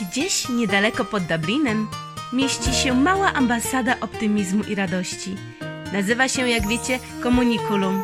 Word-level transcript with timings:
Gdzieś 0.00 0.48
niedaleko 0.48 1.04
pod 1.04 1.22
Dublinem 1.22 1.88
mieści 2.32 2.74
się 2.74 2.94
mała 2.94 3.32
ambasada 3.32 3.96
optymizmu 4.00 4.64
i 4.64 4.74
radości. 4.74 5.36
Nazywa 5.92 6.28
się, 6.28 6.48
jak 6.48 6.68
wiecie, 6.68 6.98
Komunikulum. 7.22 8.02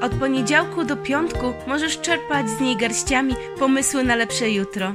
Od 0.00 0.14
poniedziałku 0.14 0.84
do 0.84 0.96
piątku 0.96 1.54
możesz 1.66 2.00
czerpać 2.00 2.50
z 2.50 2.60
niej 2.60 2.76
garściami 2.76 3.34
pomysły 3.58 4.04
na 4.04 4.16
lepsze 4.16 4.50
jutro. 4.50 4.94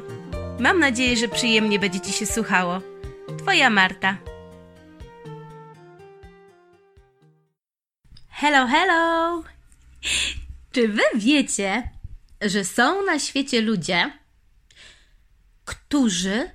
Mam 0.60 0.80
nadzieję, 0.80 1.18
że 1.18 1.28
przyjemnie 1.28 1.80
będzie 1.80 2.00
Ci 2.00 2.14
się 2.14 2.26
słuchało. 2.26 2.82
Twoja 3.38 3.70
Marta. 3.70 4.18
Hello, 8.30 8.68
hello! 8.68 9.44
Czy 10.72 10.88
wy 10.88 11.02
wiecie, 11.16 11.90
że 12.42 12.64
są 12.64 13.06
na 13.06 13.20
świecie 13.20 13.62
ludzie, 13.62 14.12
którzy 15.68 16.52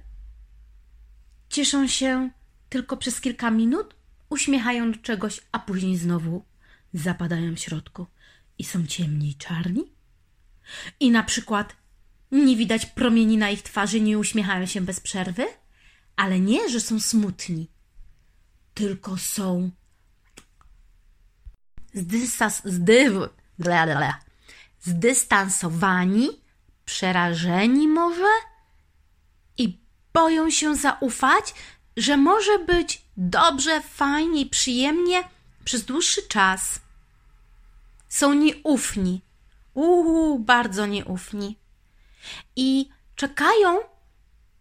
cieszą 1.48 1.88
się 1.88 2.30
tylko 2.68 2.96
przez 2.96 3.20
kilka 3.20 3.50
minut, 3.50 3.94
uśmiechają 4.30 4.92
do 4.92 4.98
czegoś, 4.98 5.40
a 5.52 5.58
później 5.58 5.96
znowu 5.96 6.44
zapadają 6.94 7.54
w 7.54 7.58
środku 7.58 8.06
i 8.58 8.64
są 8.64 8.86
ciemni 8.86 9.30
i 9.30 9.34
czarni? 9.34 9.92
I 11.00 11.10
na 11.10 11.22
przykład 11.22 11.76
nie 12.30 12.56
widać 12.56 12.86
promieni 12.86 13.36
na 13.36 13.50
ich 13.50 13.62
twarzy, 13.62 14.00
nie 14.00 14.18
uśmiechają 14.18 14.66
się 14.66 14.80
bez 14.80 15.00
przerwy? 15.00 15.44
Ale 16.16 16.40
nie, 16.40 16.68
że 16.68 16.80
są 16.80 17.00
smutni, 17.00 17.70
tylko 18.74 19.16
są 19.16 19.70
zdystansowani, 24.84 26.28
przerażeni 26.84 27.88
może 27.88 28.51
boją 30.14 30.50
się 30.50 30.76
zaufać, 30.76 31.54
że 31.96 32.16
może 32.16 32.58
być 32.58 33.02
dobrze, 33.16 33.80
fajnie 33.80 34.40
i 34.40 34.46
przyjemnie 34.46 35.24
przez 35.64 35.84
dłuższy 35.84 36.22
czas. 36.28 36.80
Są 38.08 38.32
nieufni, 38.32 39.22
uuu, 39.74 40.38
bardzo 40.38 40.86
nieufni 40.86 41.58
i 42.56 42.88
czekają 43.16 43.78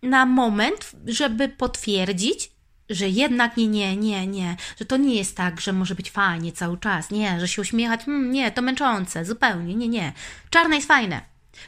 na 0.03 0.25
moment, 0.25 0.91
żeby 1.05 1.49
potwierdzić, 1.49 2.51
że 2.89 3.09
jednak 3.09 3.57
nie, 3.57 3.67
nie, 3.67 3.97
nie, 3.97 4.27
nie, 4.27 4.55
że 4.79 4.85
to 4.85 4.97
nie 4.97 5.15
jest 5.15 5.37
tak, 5.37 5.61
że 5.61 5.73
może 5.73 5.95
być 5.95 6.11
fajnie 6.11 6.51
cały 6.51 6.77
czas, 6.77 7.11
nie, 7.11 7.39
że 7.39 7.47
się 7.47 7.61
uśmiechać, 7.61 8.05
hmm, 8.05 8.31
nie, 8.31 8.51
to 8.51 8.61
męczące, 8.61 9.25
zupełnie, 9.25 9.75
nie, 9.75 9.87
nie. 9.87 10.13
Czarne 10.49 10.75
jest 10.75 10.87
fajne. 10.87 11.21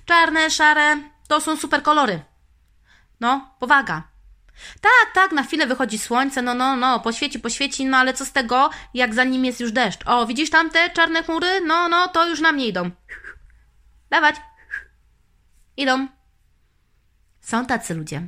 Czarne, 0.06 0.50
szare, 0.50 0.98
to 1.28 1.42
są 1.42 1.58
super 1.58 1.84
kolory. 1.84 2.22
No, 3.24 3.56
powaga. 3.60 4.04
Tak, 4.82 5.14
tak, 5.14 5.32
na 5.32 5.44
chwilę 5.44 5.68
wychodzi 5.68 6.00
słońce, 6.00 6.42
no, 6.42 6.54
no, 6.54 6.76
no, 6.76 7.00
poświeci, 7.00 7.40
poświeci, 7.40 7.86
no 7.86 7.98
ale 7.98 8.14
co 8.14 8.26
z 8.26 8.32
tego, 8.32 8.70
jak 8.94 9.14
za 9.14 9.24
nim 9.24 9.46
jest 9.46 9.60
już 9.60 9.72
deszcz? 9.72 10.08
O, 10.08 10.26
widzisz 10.26 10.50
tam 10.50 10.70
te 10.70 10.90
czarne 10.90 11.24
chmury? 11.24 11.62
No, 11.62 11.90
no, 11.90 12.08
to 12.08 12.30
już 12.30 12.40
na 12.40 12.52
mnie 12.52 12.68
idą. 12.68 12.92
Dawać. 14.10 14.36
Idą. 15.78 16.08
Są 17.42 17.66
tacy 17.66 17.94
ludzie. 17.94 18.28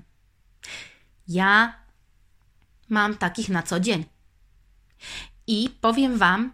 Ja 1.28 1.74
mam 2.90 3.18
takich 3.18 3.50
na 3.50 3.64
co 3.64 3.80
dzień. 3.80 4.06
I 5.48 5.70
powiem 5.82 6.18
Wam, 6.18 6.54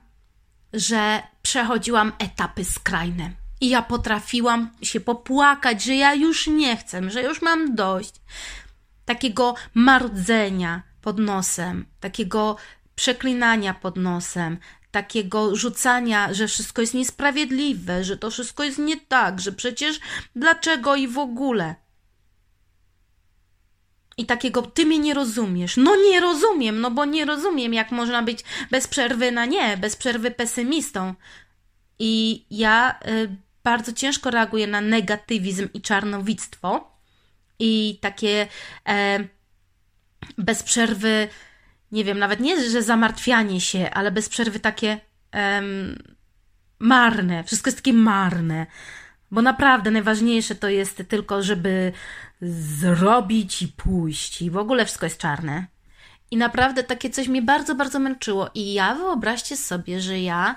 że 0.73 1.23
przechodziłam 1.41 2.11
etapy 2.19 2.65
skrajne. 2.65 3.40
I 3.61 3.69
ja 3.69 3.81
potrafiłam 3.81 4.69
się 4.81 4.99
popłakać, 4.99 5.83
że 5.83 5.95
ja 5.95 6.13
już 6.13 6.47
nie 6.47 6.77
chcę, 6.77 7.09
że 7.09 7.23
już 7.23 7.41
mam 7.41 7.75
dość 7.75 8.13
takiego 9.05 9.55
marudzenia 9.73 10.83
pod 11.01 11.19
nosem, 11.19 11.85
takiego 11.99 12.57
przeklinania 12.95 13.73
pod 13.73 13.97
nosem, 13.97 14.57
takiego 14.91 15.55
rzucania, 15.55 16.33
że 16.33 16.47
wszystko 16.47 16.81
jest 16.81 16.93
niesprawiedliwe, 16.93 18.03
że 18.03 18.17
to 18.17 18.31
wszystko 18.31 18.63
jest 18.63 18.77
nie 18.77 18.99
tak, 18.99 19.41
że 19.41 19.51
przecież 19.51 19.99
dlaczego 20.35 20.95
i 20.95 21.07
w 21.07 21.17
ogóle. 21.17 21.75
I 24.17 24.25
takiego, 24.25 24.61
ty 24.61 24.85
mnie 24.85 24.99
nie 24.99 25.13
rozumiesz. 25.13 25.77
No 25.77 25.95
nie 25.95 26.19
rozumiem, 26.19 26.81
no 26.81 26.91
bo 26.91 27.05
nie 27.05 27.25
rozumiem, 27.25 27.73
jak 27.73 27.91
można 27.91 28.23
być 28.23 28.43
bez 28.71 28.87
przerwy 28.87 29.31
na 29.31 29.45
nie, 29.45 29.77
bez 29.77 29.95
przerwy 29.95 30.31
pesymistą. 30.31 31.13
I 31.99 32.45
ja 32.49 32.99
y, 33.07 33.35
bardzo 33.63 33.93
ciężko 33.93 34.31
reaguję 34.31 34.67
na 34.67 34.81
negatywizm 34.81 35.67
i 35.73 35.81
czarnowictwo. 35.81 36.97
I 37.59 37.99
takie 38.01 38.47
e, 38.87 39.19
bez 40.37 40.63
przerwy, 40.63 41.27
nie 41.91 42.03
wiem, 42.03 42.19
nawet 42.19 42.39
nie, 42.39 42.69
że 42.69 42.83
zamartwianie 42.83 43.61
się, 43.61 43.89
ale 43.89 44.11
bez 44.11 44.29
przerwy 44.29 44.59
takie 44.59 44.99
marne. 46.79 47.43
Wszystko 47.43 47.67
jest 47.67 47.77
takie 47.77 47.93
marne. 47.93 48.65
Bo 49.31 49.41
naprawdę 49.41 49.91
najważniejsze 49.91 50.55
to 50.55 50.69
jest 50.69 51.03
tylko, 51.07 51.43
żeby 51.43 51.91
zrobić 52.41 53.61
i 53.61 53.67
pójść. 53.67 54.41
I 54.41 54.51
w 54.51 54.57
ogóle 54.57 54.85
wszystko 54.85 55.05
jest 55.05 55.17
czarne. 55.17 55.65
I 56.31 56.37
naprawdę 56.37 56.83
takie 56.83 57.09
coś 57.09 57.27
mnie 57.27 57.41
bardzo, 57.41 57.75
bardzo 57.75 57.99
męczyło. 57.99 58.49
I 58.53 58.73
ja 58.73 58.95
wyobraźcie 58.95 59.57
sobie, 59.57 60.01
że 60.01 60.19
ja 60.19 60.55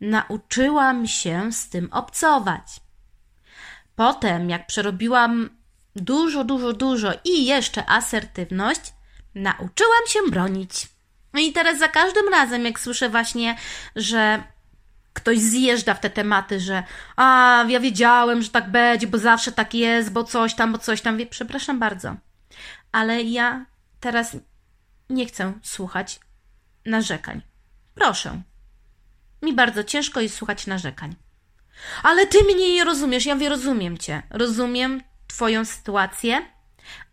nauczyłam 0.00 1.06
się 1.06 1.52
z 1.52 1.68
tym 1.68 1.88
obcować. 1.92 2.80
Potem, 3.96 4.50
jak 4.50 4.66
przerobiłam 4.66 5.50
dużo, 5.96 6.44
dużo, 6.44 6.72
dużo 6.72 7.12
i 7.24 7.44
jeszcze 7.44 7.90
asertywność, 7.90 8.92
nauczyłam 9.34 10.06
się 10.08 10.20
bronić. 10.30 10.88
I 11.34 11.52
teraz 11.52 11.78
za 11.78 11.88
każdym 11.88 12.28
razem, 12.28 12.64
jak 12.64 12.80
słyszę 12.80 13.08
właśnie, 13.08 13.56
że 13.96 14.42
ktoś 15.12 15.38
zjeżdża 15.38 15.94
w 15.94 16.00
te 16.00 16.10
tematy, 16.10 16.60
że 16.60 16.82
a, 17.16 17.64
ja 17.68 17.80
wiedziałem, 17.80 18.42
że 18.42 18.48
tak 18.50 18.70
będzie, 18.70 19.06
bo 19.06 19.18
zawsze 19.18 19.52
tak 19.52 19.74
jest, 19.74 20.12
bo 20.12 20.24
coś 20.24 20.54
tam, 20.54 20.72
bo 20.72 20.78
coś 20.78 21.00
tam. 21.00 21.18
Przepraszam 21.30 21.78
bardzo, 21.78 22.16
ale 22.92 23.22
ja 23.22 23.66
teraz 24.00 24.36
nie 25.10 25.26
chcę 25.26 25.52
słuchać 25.62 26.20
narzekań. 26.86 27.42
Proszę. 27.94 28.42
Mi 29.44 29.52
bardzo 29.52 29.84
ciężko 29.84 30.20
jest 30.20 30.34
słuchać 30.36 30.66
narzekań. 30.66 31.14
Ale 32.02 32.26
ty 32.26 32.44
mnie 32.44 32.74
nie 32.74 32.84
rozumiesz. 32.84 33.26
Ja 33.26 33.36
wie, 33.36 33.48
rozumiem 33.48 33.98
cię. 33.98 34.22
Rozumiem 34.30 35.02
twoją 35.26 35.64
sytuację, 35.64 36.46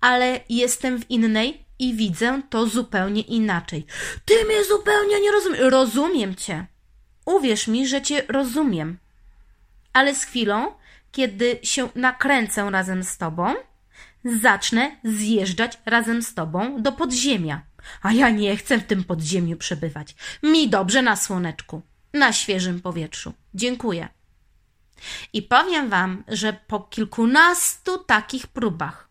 ale 0.01 0.39
jestem 0.49 1.01
w 1.01 1.11
innej 1.11 1.65
i 1.79 1.93
widzę 1.93 2.41
to 2.49 2.67
zupełnie 2.67 3.21
inaczej. 3.21 3.85
Ty 4.25 4.45
mnie 4.45 4.65
zupełnie 4.65 5.21
nie 5.21 5.31
rozumiesz. 5.31 5.61
Rozumiem 5.61 6.35
cię. 6.35 6.65
Uwierz 7.25 7.67
mi, 7.67 7.87
że 7.87 8.01
cię 8.01 8.23
rozumiem. 8.27 8.97
Ale 9.93 10.15
z 10.15 10.23
chwilą, 10.23 10.73
kiedy 11.11 11.59
się 11.63 11.89
nakręcę 11.95 12.71
razem 12.71 13.03
z 13.03 13.17
tobą, 13.17 13.53
zacznę 14.25 14.95
zjeżdżać 15.03 15.77
razem 15.85 16.21
z 16.21 16.33
tobą 16.33 16.81
do 16.81 16.91
podziemia. 16.91 17.61
A 18.01 18.13
ja 18.13 18.29
nie 18.29 18.57
chcę 18.57 18.77
w 18.77 18.83
tym 18.83 19.03
podziemiu 19.03 19.57
przebywać. 19.57 20.15
Mi 20.43 20.69
dobrze 20.69 21.01
na 21.01 21.15
słoneczku, 21.15 21.81
na 22.13 22.33
świeżym 22.33 22.81
powietrzu. 22.81 23.33
Dziękuję. 23.53 24.09
I 25.33 25.41
powiem 25.41 25.89
wam, 25.89 26.23
że 26.27 26.53
po 26.53 26.79
kilkunastu 26.79 27.97
takich 27.97 28.47
próbach, 28.47 29.09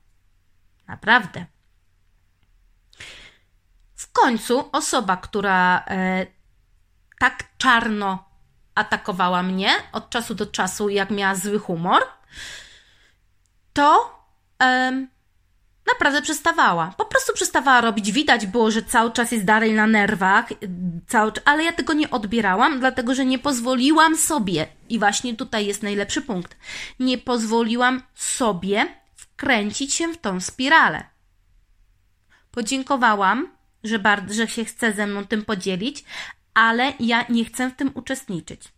naprawdę, 0.86 1.46
w 3.94 4.12
końcu 4.12 4.68
osoba, 4.72 5.16
która 5.16 5.84
e, 5.86 6.26
tak 7.18 7.44
czarno 7.58 8.30
atakowała 8.74 9.42
mnie 9.42 9.70
od 9.92 10.10
czasu 10.10 10.34
do 10.34 10.46
czasu, 10.46 10.88
jak 10.88 11.10
miała 11.10 11.34
zły 11.34 11.58
humor, 11.58 12.02
to 13.72 14.18
um, 14.60 15.08
naprawdę 15.92 16.22
przestawała. 16.22 16.94
Po 16.96 17.04
prostu 17.04 17.32
przestawała 17.32 17.80
robić. 17.80 18.12
Widać 18.12 18.46
było, 18.46 18.70
że 18.70 18.82
cały 18.82 19.12
czas 19.12 19.32
jest 19.32 19.44
dalej 19.44 19.72
na 19.72 19.86
nerwach, 19.86 20.48
cały, 21.06 21.32
ale 21.44 21.64
ja 21.64 21.72
tego 21.72 21.92
nie 21.92 22.10
odbierałam, 22.10 22.80
dlatego 22.80 23.14
że 23.14 23.24
nie 23.24 23.38
pozwoliłam 23.38 24.16
sobie, 24.16 24.66
i 24.88 24.98
właśnie 24.98 25.36
tutaj 25.36 25.66
jest 25.66 25.82
najlepszy 25.82 26.22
punkt, 26.22 26.56
nie 27.00 27.18
pozwoliłam 27.18 28.02
sobie 28.14 28.86
wkręcić 29.14 29.94
się 29.94 30.12
w 30.12 30.18
tą 30.18 30.40
spiralę. 30.40 31.04
Podziękowałam, 32.50 33.52
że, 33.84 33.98
bardzo, 33.98 34.34
że 34.34 34.48
się 34.48 34.64
chce 34.64 34.92
ze 34.92 35.06
mną 35.06 35.26
tym 35.26 35.44
podzielić, 35.44 36.04
ale 36.54 36.92
ja 37.00 37.24
nie 37.28 37.44
chcę 37.44 37.70
w 37.70 37.76
tym 37.76 37.90
uczestniczyć. 37.94 38.68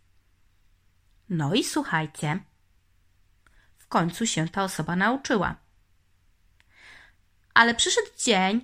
No 1.29 1.53
i 1.53 1.63
słuchajcie, 1.63 2.39
w 3.77 3.87
końcu 3.87 4.25
się 4.25 4.47
ta 4.47 4.63
osoba 4.63 4.95
nauczyła. 4.95 5.62
Ale 7.53 7.75
przyszedł 7.75 8.07
dzień, 8.17 8.61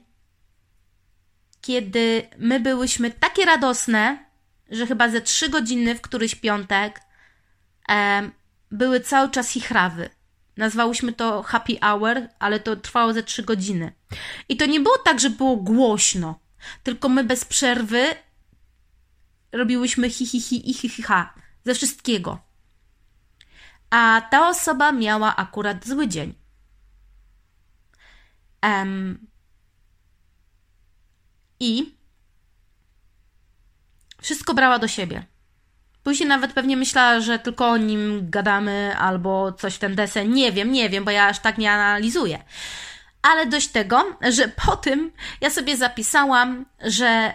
kiedy 1.62 2.30
my 2.38 2.60
byłyśmy 2.60 3.12
takie 3.12 3.46
radosne, 3.46 4.26
że 4.70 4.88
chyba 4.88 5.10
ze 5.10 5.22
trzy 5.22 5.50
godziny 5.50 5.96
w 5.96 6.02
któryś 6.02 6.36
piątek 6.36 7.02
e, 7.90 8.30
były 8.72 9.00
cały 9.00 9.30
czas 9.30 9.50
chichrawy. 9.50 10.10
Nazwałyśmy 10.58 11.14
to 11.14 11.44
happy 11.44 11.78
hour, 11.82 12.28
ale 12.40 12.60
to 12.60 12.76
trwało 12.76 13.14
ze 13.14 13.24
trzy 13.24 13.44
godziny. 13.44 13.94
I 14.50 14.58
to 14.58 14.66
nie 14.66 14.80
było 14.80 14.98
tak, 14.98 15.20
że 15.20 15.30
było 15.30 15.56
głośno, 15.56 16.40
tylko 16.84 17.10
my 17.10 17.24
bez 17.24 17.46
przerwy 17.46 18.06
robiłyśmy 19.52 20.10
hi, 20.10 20.26
hi, 20.26 20.42
hi 20.42 20.70
i 20.70 20.74
hi, 20.74 20.90
hi, 20.90 21.04
ha. 21.04 21.34
Ze 21.66 21.76
wszystkiego. 21.76 22.40
A 23.90 24.22
ta 24.32 24.50
osoba 24.50 24.92
miała 24.92 25.36
akurat 25.36 25.86
zły 25.86 26.08
dzień. 26.08 26.34
Um, 28.64 29.28
I 31.60 31.96
wszystko 34.22 34.54
brała 34.54 34.80
do 34.80 34.88
siebie. 34.88 35.26
Później 36.04 36.30
nawet 36.30 36.54
pewnie 36.54 36.78
myślała, 36.78 37.20
że 37.20 37.40
tylko 37.40 37.70
o 37.70 37.78
nim 37.78 38.30
gadamy 38.30 38.96
albo 38.98 39.52
coś 39.52 39.76
w 39.76 39.80
ten 39.80 39.96
desen. 39.96 40.32
Nie 40.32 40.52
wiem, 40.52 40.72
nie 40.72 40.90
wiem, 40.90 41.06
bo 41.06 41.12
ja 41.12 41.28
aż 41.28 41.40
tak 41.40 41.58
nie 41.58 41.72
analizuję. 41.72 42.44
Ale 43.22 43.46
dość 43.46 43.68
tego, 43.68 44.18
że 44.32 44.48
po 44.48 44.76
tym 44.76 45.12
ja 45.42 45.50
sobie 45.50 45.78
zapisałam, 45.78 46.66
że, 46.82 47.34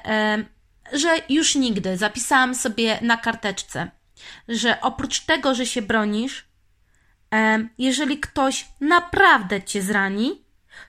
że 0.93 1.17
już 1.29 1.55
nigdy 1.55 1.97
zapisałam 1.97 2.55
sobie 2.55 2.99
na 3.03 3.17
karteczce, 3.17 3.91
że 4.49 4.81
oprócz 4.81 5.21
tego, 5.21 5.55
że 5.55 5.67
się 5.67 5.83
bronisz, 5.83 6.45
jeżeli 7.79 8.21
ktoś 8.21 8.69
naprawdę 8.81 9.63
cię 9.63 9.83
zrani, 9.83 10.44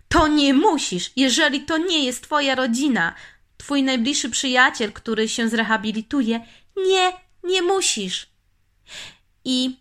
to 0.08 0.28
nie 0.28 0.54
musisz, 0.54 1.12
jeżeli 1.16 1.62
to 1.62 1.78
nie 1.78 2.06
jest 2.06 2.24
twoja 2.24 2.56
rodzina, 2.56 3.16
twój 3.58 3.84
najbliższy 3.84 4.30
przyjaciel, 4.30 4.92
który 4.92 5.30
się 5.30 5.50
zrehabilituje, 5.50 6.46
nie 6.88 7.26
nie 7.46 7.62
musisz. 7.62 8.28
I 9.46 9.80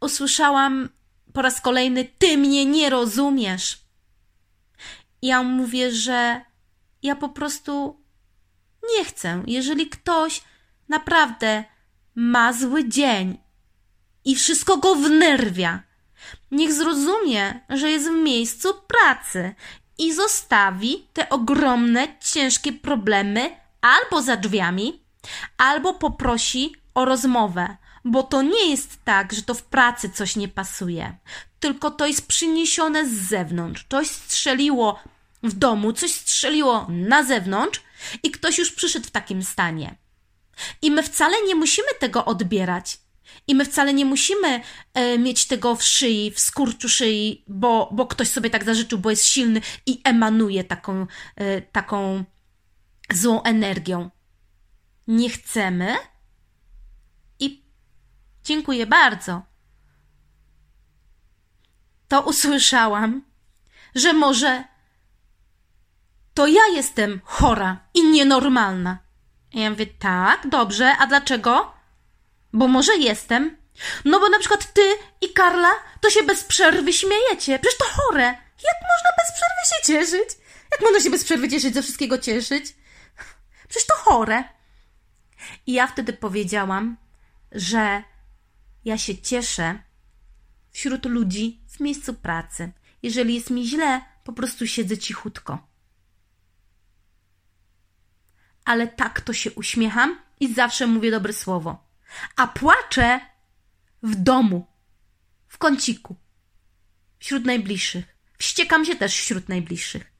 usłyszałam 0.00 0.88
po 1.32 1.42
raz 1.42 1.60
kolejny: 1.60 2.04
Ty 2.18 2.38
mnie 2.38 2.66
nie 2.66 2.90
rozumiesz. 2.90 3.78
Ja 5.22 5.42
mówię, 5.42 5.92
że 5.92 6.40
ja 7.02 7.16
po 7.16 7.28
prostu 7.28 8.02
nie 8.96 9.04
chcę. 9.04 9.42
Jeżeli 9.46 9.88
ktoś 9.88 10.42
naprawdę 10.88 11.64
ma 12.14 12.52
zły 12.52 12.88
dzień 12.88 13.38
i 14.24 14.36
wszystko 14.36 14.76
go 14.76 14.94
wnerwia, 14.94 15.82
niech 16.50 16.72
zrozumie, 16.72 17.60
że 17.68 17.90
jest 17.90 18.08
w 18.08 18.22
miejscu 18.22 18.74
pracy 18.86 19.54
i 19.98 20.12
zostawi 20.12 21.06
te 21.12 21.28
ogromne, 21.28 22.08
ciężkie 22.20 22.72
problemy 22.72 23.56
albo 23.80 24.22
za 24.22 24.36
drzwiami, 24.36 25.02
albo 25.58 25.94
poprosi 25.94 26.74
o 26.94 27.04
rozmowę, 27.04 27.76
bo 28.04 28.22
to 28.22 28.42
nie 28.42 28.70
jest 28.70 29.04
tak, 29.04 29.32
że 29.32 29.42
to 29.42 29.54
w 29.54 29.62
pracy 29.62 30.10
coś 30.10 30.36
nie 30.36 30.48
pasuje, 30.48 31.16
tylko 31.60 31.90
to 31.90 32.06
jest 32.06 32.26
przyniesione 32.26 33.08
z 33.08 33.12
zewnątrz. 33.12 33.86
Coś 33.90 34.08
strzeliło 34.08 35.02
w 35.42 35.52
domu, 35.52 35.92
coś 35.92 36.12
strzeliło 36.12 36.86
na 36.88 37.24
zewnątrz 37.24 37.82
i 38.22 38.30
ktoś 38.30 38.58
już 38.58 38.72
przyszedł 38.72 39.06
w 39.06 39.10
takim 39.10 39.42
stanie. 39.42 39.94
I 40.82 40.90
my 40.90 41.02
wcale 41.02 41.36
nie 41.46 41.54
musimy 41.54 41.88
tego 42.00 42.24
odbierać. 42.24 42.98
I 43.46 43.54
my 43.54 43.64
wcale 43.64 43.94
nie 43.94 44.04
musimy 44.04 44.60
e, 44.94 45.18
mieć 45.18 45.46
tego 45.46 45.76
w 45.76 45.84
szyi, 45.84 46.30
w 46.30 46.40
skurczu 46.40 46.88
szyi, 46.88 47.44
bo, 47.48 47.88
bo 47.92 48.06
ktoś 48.06 48.28
sobie 48.28 48.50
tak 48.50 48.64
zażyczył, 48.64 48.98
bo 48.98 49.10
jest 49.10 49.24
silny 49.24 49.60
i 49.86 50.00
emanuje 50.04 50.64
taką, 50.64 51.06
e, 51.36 51.60
taką 51.62 52.24
złą 53.12 53.42
energią. 53.42 54.10
Nie 55.06 55.30
chcemy, 55.30 55.96
Dziękuję 58.44 58.86
bardzo. 58.86 59.42
To 62.08 62.20
usłyszałam, 62.20 63.22
że 63.94 64.12
może 64.12 64.64
to 66.34 66.46
ja 66.46 66.62
jestem 66.74 67.20
chora 67.24 67.80
i 67.94 68.10
nienormalna. 68.10 68.98
ja 69.52 69.70
mówię, 69.70 69.86
tak, 69.86 70.48
dobrze, 70.48 70.96
a 70.98 71.06
dlaczego? 71.06 71.74
Bo 72.52 72.68
może 72.68 72.96
jestem. 72.96 73.56
No 74.04 74.20
bo 74.20 74.28
na 74.28 74.38
przykład 74.38 74.72
ty 74.72 74.82
i 75.20 75.32
Karla 75.32 75.70
to 76.00 76.10
się 76.10 76.22
bez 76.22 76.44
przerwy 76.44 76.92
śmiejecie. 76.92 77.58
Przecież 77.58 77.78
to 77.78 77.84
chore. 77.84 78.24
Jak 78.62 78.76
można 78.82 79.10
bez 79.18 79.32
przerwy 79.36 79.62
się 79.68 79.86
cieszyć? 79.86 80.38
Jak 80.72 80.80
można 80.80 81.00
się 81.00 81.10
bez 81.10 81.24
przerwy 81.24 81.48
cieszyć, 81.48 81.74
ze 81.74 81.82
wszystkiego 81.82 82.18
cieszyć? 82.18 82.74
Przecież 83.68 83.86
to 83.86 83.94
chore. 83.94 84.44
I 85.66 85.72
ja 85.72 85.86
wtedy 85.86 86.12
powiedziałam, 86.12 86.96
że 87.52 88.02
ja 88.84 88.98
się 88.98 89.18
cieszę 89.18 89.78
wśród 90.70 91.04
ludzi 91.04 91.60
w 91.68 91.80
miejscu 91.80 92.14
pracy. 92.14 92.72
Jeżeli 93.02 93.34
jest 93.34 93.50
mi 93.50 93.68
źle, 93.68 94.00
po 94.24 94.32
prostu 94.32 94.66
siedzę 94.66 94.98
cichutko. 94.98 95.68
Ale 98.64 98.88
tak 98.88 99.20
to 99.20 99.32
się 99.32 99.52
uśmiecham 99.52 100.20
i 100.40 100.54
zawsze 100.54 100.86
mówię 100.86 101.10
dobre 101.10 101.32
słowo. 101.32 101.91
A 102.36 102.46
płaczę 102.46 103.20
w 104.02 104.14
domu, 104.14 104.66
w 105.48 105.58
kąciku, 105.58 106.16
wśród 107.18 107.44
najbliższych. 107.44 108.16
Wściekam 108.38 108.84
się 108.84 108.96
też 108.96 109.14
wśród 109.14 109.48
najbliższych. 109.48 110.12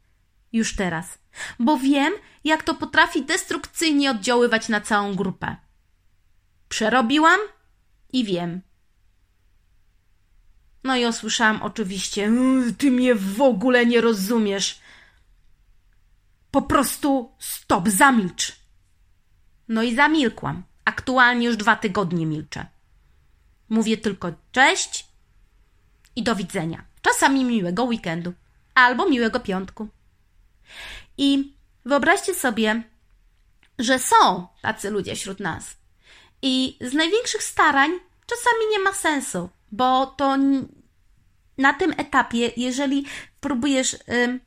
Już 0.53 0.77
teraz, 0.77 1.19
bo 1.59 1.79
wiem, 1.79 2.13
jak 2.45 2.63
to 2.63 2.75
potrafi 2.75 3.25
destrukcyjnie 3.25 4.11
oddziaływać 4.11 4.69
na 4.69 4.81
całą 4.81 5.15
grupę. 5.15 5.57
Przerobiłam 6.69 7.41
i 8.13 8.25
wiem. 8.25 8.61
No 10.85 10.97
i 10.97 11.07
usłyszałam 11.07 11.63
oczywiście, 11.63 12.25
mm, 12.25 12.75
ty 12.75 12.91
mnie 12.91 13.15
w 13.15 13.43
ogóle 13.43 13.87
nie 13.87 14.01
rozumiesz. 14.01 14.81
Po 16.51 16.63
prostu 16.63 17.33
stop, 17.39 17.89
zamilcz. 17.89 18.57
No 19.69 19.83
i 19.83 19.95
zamilkłam. 19.95 20.63
Aktualnie 20.85 21.47
już 21.47 21.57
dwa 21.57 21.77
tygodnie 21.77 22.27
milczę. 22.27 22.67
Mówię 23.69 23.97
tylko 23.97 24.33
cześć 24.53 25.07
i 26.17 26.23
do 26.23 26.37
widzenia. 26.37 26.85
Czasami 27.03 27.45
miłego 27.45 27.85
weekendu 27.85 28.33
albo 28.75 29.09
miłego 29.09 29.41
piątku. 29.41 29.89
I 31.19 31.55
wyobraźcie 31.85 32.35
sobie, 32.35 32.83
że 33.79 33.99
są 33.99 34.47
tacy 34.63 34.91
ludzie 34.91 35.15
wśród 35.15 35.41
nas. 35.41 35.77
I 36.43 36.79
z 36.81 36.95
największych 36.95 37.43
starań 37.43 37.91
czasami 38.27 38.71
nie 38.71 38.79
ma 38.79 38.93
sensu, 38.93 39.49
bo 39.73 40.07
to 40.07 40.37
na 41.59 41.73
tym 41.73 41.95
etapie, 41.97 42.51
jeżeli 42.57 43.07
próbujesz 43.41 43.95
y, 43.95 44.41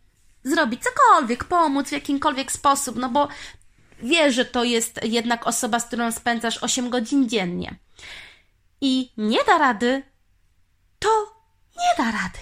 zrobić 0.44 0.82
cokolwiek, 0.84 1.44
pomóc 1.44 1.90
w 1.90 1.92
jakimkolwiek 1.92 2.52
sposób, 2.52 2.96
no 2.96 3.10
bo 3.10 3.28
wiesz, 4.00 4.36
że 4.36 4.46
to 4.46 4.64
jest 4.64 5.04
jednak 5.04 5.48
osoba, 5.48 5.80
z 5.80 5.86
którą 5.86 6.12
spędzasz 6.12 6.64
8 6.64 6.90
godzin 6.90 7.30
dziennie 7.30 7.76
i 8.82 9.12
nie 9.18 9.44
da 9.44 9.58
rady, 9.58 10.04
to 11.00 11.36
nie 11.78 12.06
da 12.06 12.12
rady. 12.12 12.40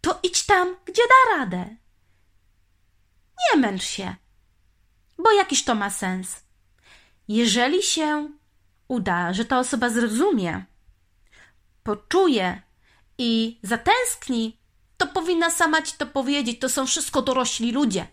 To 0.00 0.18
idź 0.22 0.46
tam, 0.46 0.76
gdzie 0.84 1.02
da 1.08 1.36
radę. 1.36 1.76
Nie 3.38 3.60
męcz 3.60 3.82
się, 3.82 4.14
bo 5.18 5.32
jakiś 5.32 5.64
to 5.64 5.74
ma 5.74 5.90
sens. 5.90 6.44
Jeżeli 7.28 7.82
się 7.82 8.28
uda, 8.88 9.32
że 9.32 9.44
ta 9.44 9.58
osoba 9.58 9.90
zrozumie, 9.90 10.64
poczuje 11.82 12.62
i 13.18 13.58
zatęskni, 13.62 14.60
to 14.96 15.06
powinna 15.06 15.50
sama 15.50 15.82
ci 15.82 15.96
to 15.98 16.06
powiedzieć. 16.06 16.60
To 16.60 16.68
są 16.68 16.86
wszystko 16.86 17.22
dorośli 17.22 17.72
ludzie. 17.72 18.06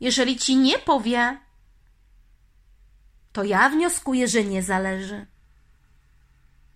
Jeżeli 0.00 0.36
ci 0.36 0.56
nie 0.56 0.78
powie, 0.78 1.38
to 3.32 3.44
ja 3.44 3.68
wnioskuję, 3.68 4.28
że 4.28 4.44
nie 4.44 4.62
zależy. 4.62 5.26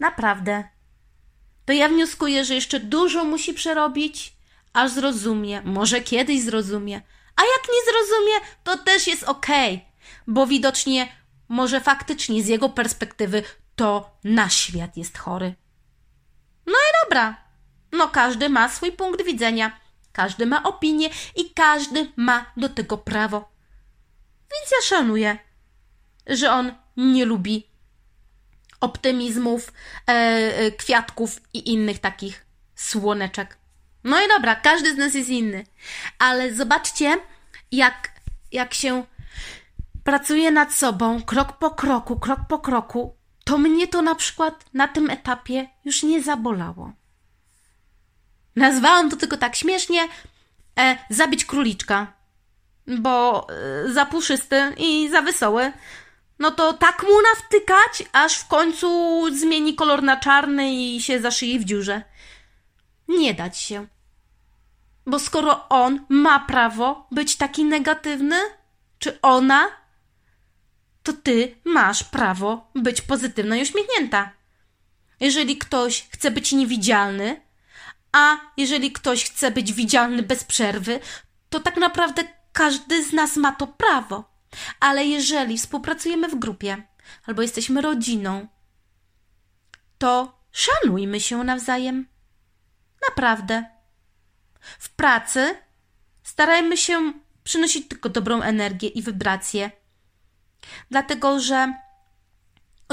Naprawdę. 0.00 0.64
To 1.64 1.72
ja 1.72 1.88
wnioskuję, 1.88 2.44
że 2.44 2.54
jeszcze 2.54 2.80
dużo 2.80 3.24
musi 3.24 3.54
przerobić, 3.54 4.36
aż 4.72 4.90
zrozumie. 4.90 5.62
Może 5.62 6.00
kiedyś 6.00 6.40
zrozumie. 6.42 7.02
A 7.36 7.42
jak 7.42 7.68
nie 7.68 7.92
zrozumie, 7.92 8.54
to 8.64 8.78
też 8.78 9.06
jest 9.06 9.22
okej, 9.22 9.74
okay, 9.74 9.86
bo 10.26 10.46
widocznie 10.46 11.12
może 11.48 11.80
faktycznie 11.80 12.42
z 12.42 12.46
jego 12.46 12.68
perspektywy 12.68 13.42
to 13.76 14.10
nasz 14.24 14.54
świat 14.54 14.96
jest 14.96 15.18
chory. 15.18 15.54
No 16.66 16.72
i 16.72 17.04
dobra. 17.04 17.36
No 17.92 18.08
każdy 18.08 18.48
ma 18.48 18.68
swój 18.68 18.92
punkt 18.92 19.24
widzenia, 19.24 19.79
każdy 20.12 20.46
ma 20.46 20.62
opinię 20.62 21.10
i 21.36 21.50
każdy 21.54 22.12
ma 22.16 22.52
do 22.56 22.68
tego 22.68 22.98
prawo. 22.98 23.52
Więc 24.50 24.70
ja 24.70 24.96
szanuję, 24.96 25.38
że 26.26 26.52
on 26.52 26.72
nie 26.96 27.24
lubi 27.24 27.70
optymizmów, 28.80 29.72
e, 30.08 30.12
e, 30.12 30.70
kwiatków 30.70 31.40
i 31.54 31.72
innych 31.72 31.98
takich 31.98 32.46
słoneczek. 32.74 33.58
No 34.04 34.24
i 34.24 34.28
dobra, 34.28 34.54
każdy 34.54 34.94
z 34.94 34.96
nas 34.96 35.14
jest 35.14 35.28
inny. 35.28 35.64
Ale 36.18 36.54
zobaczcie, 36.54 37.16
jak, 37.72 38.20
jak 38.52 38.74
się 38.74 39.04
pracuje 40.04 40.50
nad 40.50 40.74
sobą 40.74 41.22
krok 41.22 41.58
po 41.58 41.70
kroku, 41.70 42.20
krok 42.20 42.40
po 42.48 42.58
kroku, 42.58 43.16
to 43.44 43.58
mnie 43.58 43.88
to 43.88 44.02
na 44.02 44.14
przykład 44.14 44.64
na 44.74 44.88
tym 44.88 45.10
etapie 45.10 45.68
już 45.84 46.02
nie 46.02 46.22
zabolało. 46.22 46.92
Nazwałam 48.60 49.10
to 49.10 49.16
tylko 49.16 49.36
tak 49.36 49.56
śmiesznie 49.56 50.08
e, 50.78 50.96
zabić 51.10 51.44
króliczka, 51.44 52.12
bo 52.86 53.46
e, 53.50 53.92
za 53.92 54.06
puszysty 54.06 54.74
i 54.76 55.08
za 55.10 55.22
wesoły. 55.22 55.72
No 56.38 56.50
to 56.50 56.72
tak 56.72 57.02
mu 57.02 57.22
nawtykać, 57.22 58.02
aż 58.12 58.34
w 58.34 58.48
końcu 58.48 59.22
zmieni 59.36 59.74
kolor 59.74 60.02
na 60.02 60.16
czarny 60.16 60.74
i 60.74 61.02
się 61.02 61.20
zaszyje 61.20 61.58
w 61.58 61.64
dziurze. 61.64 62.02
Nie 63.08 63.34
dać 63.34 63.58
się. 63.58 63.86
Bo 65.06 65.18
skoro 65.18 65.68
on 65.68 66.04
ma 66.08 66.40
prawo 66.40 67.06
być 67.10 67.36
taki 67.36 67.64
negatywny, 67.64 68.36
czy 68.98 69.20
ona, 69.20 69.68
to 71.02 71.12
ty 71.12 71.54
masz 71.64 72.04
prawo 72.04 72.70
być 72.74 73.00
pozytywna 73.00 73.56
i 73.56 73.62
uśmiechnięta. 73.62 74.30
Jeżeli 75.20 75.58
ktoś 75.58 76.08
chce 76.10 76.30
być 76.30 76.52
niewidzialny, 76.52 77.49
a 78.12 78.36
jeżeli 78.56 78.92
ktoś 78.92 79.24
chce 79.24 79.50
być 79.50 79.72
widzialny 79.72 80.22
bez 80.22 80.44
przerwy, 80.44 81.00
to 81.50 81.60
tak 81.60 81.76
naprawdę 81.76 82.24
każdy 82.52 83.04
z 83.04 83.12
nas 83.12 83.36
ma 83.36 83.52
to 83.52 83.66
prawo. 83.66 84.30
Ale 84.80 85.04
jeżeli 85.04 85.58
współpracujemy 85.58 86.28
w 86.28 86.38
grupie 86.38 86.82
albo 87.26 87.42
jesteśmy 87.42 87.80
rodziną, 87.80 88.48
to 89.98 90.40
szanujmy 90.52 91.20
się 91.20 91.44
nawzajem. 91.44 92.08
Naprawdę. 93.08 93.64
W 94.78 94.88
pracy 94.88 95.56
starajmy 96.22 96.76
się 96.76 97.12
przynosić 97.44 97.88
tylko 97.88 98.08
dobrą 98.08 98.42
energię 98.42 98.88
i 98.88 99.02
wibracje, 99.02 99.70
dlatego 100.90 101.40
że 101.40 101.74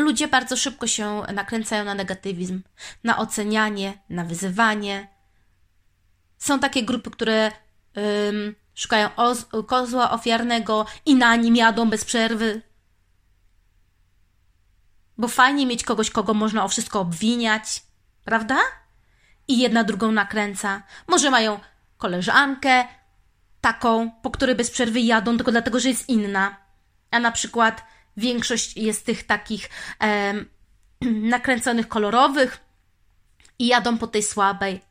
ludzie 0.02 0.28
bardzo 0.28 0.58
szybko 0.58 0.88
się 0.88 1.24
nakręcają 1.34 1.84
na 1.84 1.94
negatywizm, 1.94 2.62
na 3.04 3.18
ocenianie, 3.18 3.98
na 4.10 4.24
wyzywanie. 4.24 5.08
Są 6.38 6.60
takie 6.60 6.84
grupy, 6.84 7.12
które 7.12 7.52
ym, 8.28 8.56
szukają 8.74 9.10
kozła 9.68 10.12
ofiarnego 10.12 10.86
i 11.06 11.16
na 11.16 11.36
nim 11.36 11.56
jadą 11.56 11.90
bez 11.90 12.06
przerwy. 12.06 12.62
Bo 15.18 15.28
fajnie 15.28 15.66
mieć 15.66 15.84
kogoś, 15.84 16.12
kogo 16.12 16.34
można 16.34 16.64
o 16.64 16.68
wszystko 16.68 17.00
obwiniać, 17.00 17.84
prawda? 18.26 18.58
I 19.48 19.60
jedna 19.60 19.84
drugą 19.84 20.12
nakręca. 20.12 20.84
Może 21.08 21.30
mają 21.30 21.60
koleżankę, 21.98 22.88
taką, 23.62 24.12
po 24.12 24.32
której 24.32 24.56
bez 24.56 24.72
przerwy 24.72 25.00
jadą 25.00 25.38
tylko 25.38 25.52
dlatego, 25.52 25.80
że 25.80 25.90
jest 25.90 26.10
inna. 26.10 26.56
A 27.12 27.20
na 27.20 27.32
przykład 27.32 27.84
większość 28.18 28.78
jest 28.78 29.06
tych 29.06 29.24
takich 29.24 29.70
e, 30.04 30.34
nakręconych 31.36 31.88
kolorowych 31.88 32.60
i 33.60 33.68
jadą 33.68 33.98
po 33.98 34.08
tej 34.08 34.24
słabej. 34.24 34.82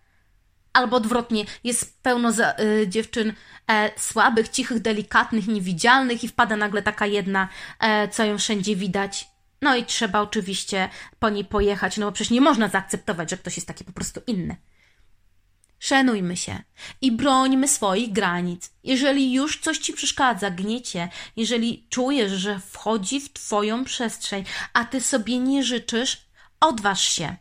Albo 0.73 0.97
odwrotnie, 0.97 1.45
jest 1.65 2.03
pełno 2.03 2.33
za, 2.33 2.55
y, 2.61 2.89
dziewczyn 2.89 3.33
e, 3.71 3.91
słabych, 3.97 4.49
cichych, 4.49 4.81
delikatnych, 4.81 5.49
niewidzialnych 5.49 6.25
i 6.25 6.29
wpada 6.29 6.57
nagle 6.57 6.83
taka 6.83 7.07
jedna, 7.07 7.49
e, 7.81 8.09
co 8.09 8.25
ją 8.25 8.39
wszędzie 8.39 8.77
widać. 8.77 9.29
No 9.63 9.77
i 9.77 9.85
trzeba 9.85 10.21
oczywiście 10.21 10.89
po 11.19 11.31
niej 11.31 11.45
pojechać, 11.45 11.97
no 11.97 12.07
bo 12.07 12.13
przecież 12.13 12.31
nie 12.31 12.41
można 12.41 12.69
zaakceptować, 12.69 13.31
że 13.31 13.37
ktoś 13.37 13.57
jest 13.57 13.69
taki 13.69 13.85
po 13.85 13.93
prostu 13.93 14.21
inny. 14.27 14.57
Szanujmy 15.79 16.37
się 16.37 16.63
i 17.01 17.13
brońmy 17.13 17.69
swoich 17.69 18.13
granic. 18.13 18.73
Jeżeli 18.85 19.33
już 19.33 19.61
coś 19.61 19.79
ci 19.79 19.93
przeszkadza, 19.93 20.51
gniecie, 20.51 21.09
jeżeli 21.37 21.87
czujesz, 21.91 22.33
że 22.33 22.61
wchodzi 22.61 23.21
w 23.21 23.33
twoją 23.33 23.85
przestrzeń, 23.85 24.45
a 24.73 24.85
ty 24.85 25.01
sobie 25.01 25.39
nie 25.39 25.65
życzysz, 25.65 26.27
odważ 26.61 27.01
się. 27.01 27.37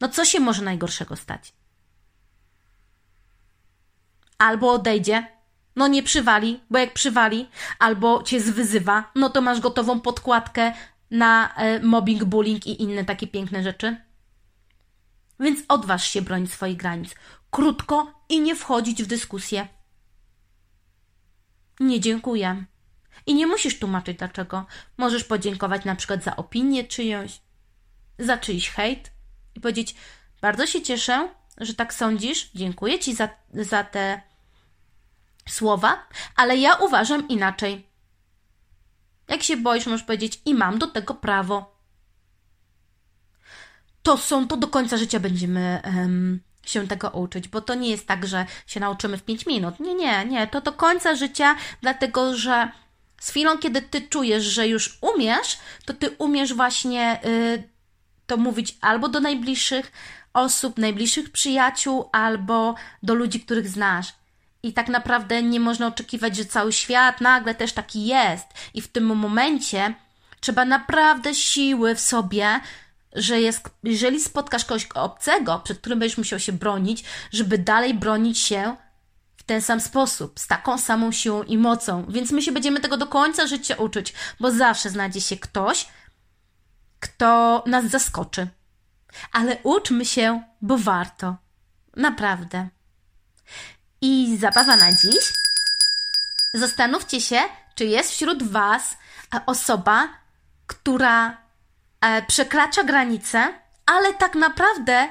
No 0.00 0.08
co 0.08 0.24
się 0.24 0.40
może 0.40 0.62
najgorszego 0.62 1.16
stać? 1.16 1.52
Albo 4.38 4.72
odejdzie, 4.72 5.26
no 5.76 5.88
nie 5.88 6.02
przywali, 6.02 6.60
bo 6.70 6.78
jak 6.78 6.94
przywali, 6.94 7.48
albo 7.78 8.22
cię 8.22 8.40
zwyzywa, 8.40 9.10
no 9.14 9.30
to 9.30 9.40
masz 9.40 9.60
gotową 9.60 10.00
podkładkę 10.00 10.72
na 11.10 11.54
e, 11.54 11.80
mobbing, 11.80 12.24
bullying 12.24 12.66
i 12.66 12.82
inne 12.82 13.04
takie 13.04 13.26
piękne 13.26 13.62
rzeczy. 13.62 13.96
Więc 15.40 15.60
odważ 15.68 16.10
się 16.10 16.22
bronić 16.22 16.52
swoich 16.52 16.76
granic. 16.76 17.14
Krótko 17.50 18.24
i 18.28 18.40
nie 18.40 18.56
wchodzić 18.56 19.02
w 19.02 19.06
dyskusję. 19.06 19.68
Nie 21.80 22.00
dziękuję. 22.00 22.64
I 23.26 23.34
nie 23.34 23.46
musisz 23.46 23.78
tłumaczyć 23.78 24.18
dlaczego. 24.18 24.66
Możesz 24.96 25.24
podziękować 25.24 25.84
na 25.84 25.96
przykład 25.96 26.24
za 26.24 26.36
opinię 26.36 26.84
czyjąś, 26.84 27.40
za 28.18 28.38
czyjś 28.38 28.70
hejt 28.70 29.12
i 29.54 29.60
powiedzieć: 29.60 29.94
Bardzo 30.40 30.66
się 30.66 30.82
cieszę, 30.82 31.28
że 31.58 31.74
tak 31.74 31.94
sądzisz. 31.94 32.50
Dziękuję 32.54 32.98
ci 32.98 33.14
za, 33.14 33.28
za 33.54 33.84
te 33.84 34.20
słowa, 35.48 36.08
ale 36.36 36.56
ja 36.56 36.74
uważam 36.74 37.28
inaczej. 37.28 37.86
Jak 39.28 39.42
się 39.42 39.56
boisz, 39.56 39.86
możesz 39.86 40.06
powiedzieć: 40.06 40.40
I 40.44 40.54
mam 40.54 40.78
do 40.78 40.86
tego 40.86 41.14
prawo 41.14 41.79
to 44.02 44.18
są, 44.18 44.48
to 44.48 44.56
do 44.56 44.68
końca 44.68 44.96
życia 44.96 45.20
będziemy 45.20 45.82
um, 45.84 46.40
się 46.66 46.88
tego 46.88 47.10
uczyć, 47.10 47.48
bo 47.48 47.60
to 47.60 47.74
nie 47.74 47.90
jest 47.90 48.06
tak, 48.06 48.26
że 48.26 48.46
się 48.66 48.80
nauczymy 48.80 49.18
w 49.18 49.22
5 49.22 49.46
minut. 49.46 49.80
Nie, 49.80 49.94
nie, 49.94 50.24
nie. 50.24 50.46
To 50.46 50.60
do 50.60 50.72
końca 50.72 51.14
życia, 51.14 51.56
dlatego 51.80 52.36
że 52.36 52.68
z 53.20 53.30
chwilą, 53.30 53.58
kiedy 53.58 53.82
ty 53.82 54.02
czujesz, 54.02 54.44
że 54.44 54.68
już 54.68 54.98
umiesz, 55.00 55.58
to 55.84 55.94
ty 55.94 56.10
umiesz 56.10 56.54
właśnie 56.54 57.20
y, 57.24 57.62
to 58.26 58.36
mówić 58.36 58.76
albo 58.80 59.08
do 59.08 59.20
najbliższych 59.20 59.92
osób, 60.32 60.78
najbliższych 60.78 61.30
przyjaciół, 61.30 62.08
albo 62.12 62.74
do 63.02 63.14
ludzi, 63.14 63.40
których 63.40 63.68
znasz. 63.68 64.14
I 64.62 64.72
tak 64.72 64.88
naprawdę 64.88 65.42
nie 65.42 65.60
można 65.60 65.86
oczekiwać, 65.86 66.36
że 66.36 66.44
cały 66.44 66.72
świat 66.72 67.20
nagle 67.20 67.54
też 67.54 67.72
taki 67.72 68.06
jest. 68.06 68.46
I 68.74 68.80
w 68.80 68.88
tym 68.88 69.04
momencie 69.16 69.94
trzeba 70.40 70.64
naprawdę 70.64 71.34
siły 71.34 71.94
w 71.94 72.00
sobie, 72.00 72.60
że 73.12 73.40
jest, 73.40 73.70
jeżeli 73.82 74.20
spotkasz 74.20 74.64
kogoś 74.64 74.88
obcego, 74.94 75.60
przed 75.64 75.78
którym 75.78 75.98
będziesz 75.98 76.18
musiał 76.18 76.38
się 76.38 76.52
bronić, 76.52 77.04
żeby 77.32 77.58
dalej 77.58 77.94
bronić 77.94 78.38
się 78.38 78.76
w 79.36 79.42
ten 79.42 79.62
sam 79.62 79.80
sposób, 79.80 80.40
z 80.40 80.46
taką 80.46 80.78
samą 80.78 81.12
siłą 81.12 81.42
i 81.42 81.58
mocą. 81.58 82.06
Więc 82.08 82.30
my 82.30 82.42
się 82.42 82.52
będziemy 82.52 82.80
tego 82.80 82.96
do 82.96 83.06
końca 83.06 83.46
życia 83.46 83.74
uczyć, 83.76 84.14
bo 84.40 84.50
zawsze 84.50 84.90
znajdzie 84.90 85.20
się 85.20 85.36
ktoś, 85.36 85.88
kto 87.00 87.64
nas 87.66 87.84
zaskoczy. 87.84 88.48
Ale 89.32 89.56
uczmy 89.62 90.04
się, 90.04 90.42
bo 90.62 90.78
warto. 90.78 91.36
Naprawdę. 91.96 92.68
I 94.00 94.38
zabawa 94.40 94.76
na 94.76 94.92
dziś. 94.92 95.32
Zastanówcie 96.54 97.20
się, 97.20 97.40
czy 97.74 97.84
jest 97.84 98.10
wśród 98.10 98.42
Was 98.42 98.96
osoba, 99.46 100.08
która 100.66 101.39
e, 102.00 102.22
przekracza 102.22 102.84
granice, 102.84 103.54
ale 103.86 104.14
tak 104.14 104.34
naprawdę 104.34 105.08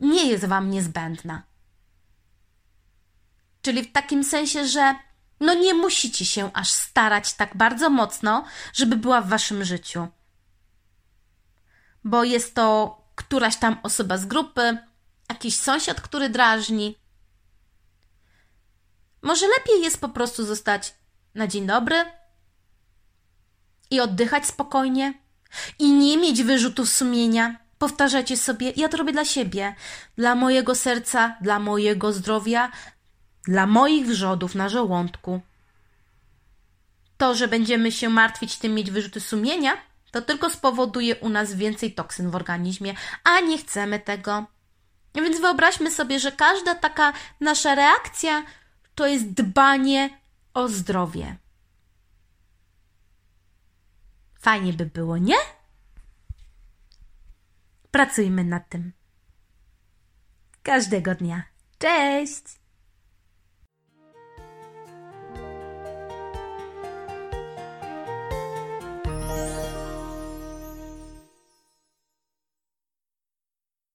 nie 0.00 0.26
jest 0.26 0.44
Wam 0.44 0.70
niezbędna. 0.70 1.42
Czyli 3.62 3.82
w 3.82 3.92
takim 3.92 4.24
sensie, 4.24 4.66
że 4.66 4.94
no 5.40 5.54
nie 5.54 5.74
musicie 5.74 6.24
się 6.24 6.50
aż 6.54 6.70
starać 6.70 7.34
tak 7.34 7.56
bardzo 7.56 7.90
mocno, 7.90 8.44
żeby 8.72 8.96
była 8.96 9.20
w 9.20 9.28
Waszym 9.28 9.64
życiu. 9.64 10.08
Bo 12.04 12.24
jest 12.24 12.54
to 12.54 12.96
któraś 13.14 13.56
tam 13.56 13.78
osoba 13.82 14.18
z 14.18 14.26
grupy, 14.26 14.78
jakiś 15.28 15.56
sąsiad, 15.56 16.00
który 16.00 16.28
drażni. 16.28 16.98
Może 19.22 19.46
lepiej 19.46 19.82
jest 19.82 20.00
po 20.00 20.08
prostu 20.08 20.44
zostać 20.44 20.94
na 21.34 21.46
dzień 21.46 21.66
dobry 21.66 22.04
i 23.90 24.00
oddychać 24.00 24.46
spokojnie 24.46 25.25
i 25.78 25.92
nie 25.92 26.16
mieć 26.16 26.42
wyrzutów 26.42 26.88
sumienia. 26.88 27.56
Powtarzajcie 27.78 28.36
sobie, 28.36 28.72
ja 28.76 28.88
to 28.88 28.96
robię 28.96 29.12
dla 29.12 29.24
siebie, 29.24 29.74
dla 30.16 30.34
mojego 30.34 30.74
serca, 30.74 31.36
dla 31.40 31.58
mojego 31.58 32.12
zdrowia, 32.12 32.72
dla 33.44 33.66
moich 33.66 34.06
wrzodów 34.06 34.54
na 34.54 34.68
żołądku. 34.68 35.40
To, 37.16 37.34
że 37.34 37.48
będziemy 37.48 37.92
się 37.92 38.08
martwić 38.08 38.58
tym, 38.58 38.74
mieć 38.74 38.90
wyrzuty 38.90 39.20
sumienia, 39.20 39.76
to 40.10 40.22
tylko 40.22 40.50
spowoduje 40.50 41.16
u 41.16 41.28
nas 41.28 41.54
więcej 41.54 41.94
toksyn 41.94 42.30
w 42.30 42.34
organizmie, 42.34 42.94
a 43.24 43.40
nie 43.40 43.58
chcemy 43.58 44.00
tego. 44.00 44.46
Więc 45.14 45.40
wyobraźmy 45.40 45.90
sobie, 45.90 46.20
że 46.20 46.32
każda 46.32 46.74
taka 46.74 47.12
nasza 47.40 47.74
reakcja 47.74 48.42
to 48.94 49.06
jest 49.06 49.32
dbanie 49.32 50.10
o 50.54 50.68
zdrowie. 50.68 51.36
Fajnie 54.46 54.72
by 54.72 54.86
było, 54.86 55.18
nie? 55.18 55.36
Pracujmy 57.90 58.44
nad 58.44 58.68
tym. 58.68 58.92
Każdego 60.62 61.14
dnia. 61.14 61.42
Cześć! 61.78 62.42